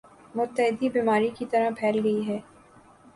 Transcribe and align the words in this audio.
متعدی 0.35 0.89
بیماری 0.89 1.29
کی 1.29 1.45
طرح 1.45 1.69
پھیل 1.77 1.99
گئی 2.03 2.27
ہے 2.27 2.39